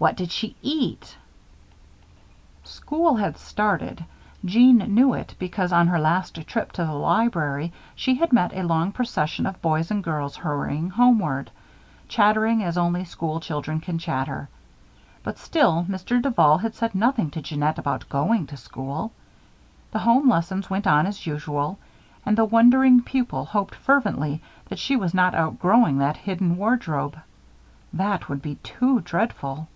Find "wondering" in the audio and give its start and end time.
22.44-23.02